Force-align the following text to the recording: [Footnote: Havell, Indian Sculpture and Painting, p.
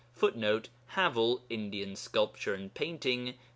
[Footnote: 0.13 0.69
Havell, 0.95 1.43
Indian 1.47 1.95
Sculpture 1.95 2.55
and 2.55 2.73
Painting, 2.73 3.33
p. 3.33 3.39